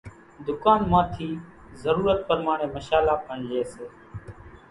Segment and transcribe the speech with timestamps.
[0.45, 1.27] ڌُڪان مان ٿي
[1.83, 3.85] ضرورت پرماڻي مشالا پڻ لئي سي۔